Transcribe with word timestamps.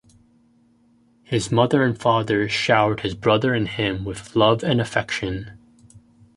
His 1.21 1.51
mother 1.51 1.83
and 1.83 1.95
father 1.95 2.49
showered 2.49 3.01
his 3.01 3.13
brother 3.13 3.53
and 3.53 3.67
him 3.67 4.03
with 4.03 4.35
love 4.35 4.63
and 4.63 4.81
affection. 4.81 5.59